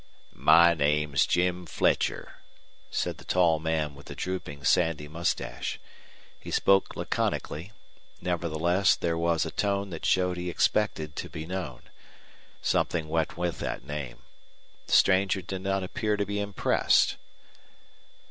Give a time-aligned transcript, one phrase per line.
[0.33, 2.37] "My name's Jim Fletcher,"
[2.89, 5.79] said the tall man with the drooping, sandy mustache.
[6.39, 7.71] He spoke laconically,
[8.19, 11.83] nevertheless there was a tone that showed he expected to be known.
[12.63, 14.23] Something went with that name.
[14.87, 17.17] The stranger did not appear to be impressed.